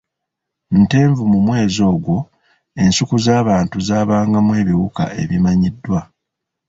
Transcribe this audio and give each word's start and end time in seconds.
Ntenvu 0.81 1.21
mu 1.31 1.39
mwezi 1.47 1.79
ogwo, 1.91 2.17
ensuku 2.83 3.15
z'abantu 3.25 3.77
zaabangamu 3.87 4.51
ebiwuka 4.61 5.03
ebimanyiddwa. 5.21 5.99